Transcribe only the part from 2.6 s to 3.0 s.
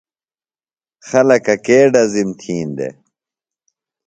دےۡ؟